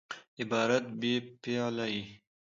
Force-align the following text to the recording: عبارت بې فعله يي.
عبارت 0.41 0.85
بې 0.99 1.13
فعله 1.41 1.85
يي. 1.95 2.05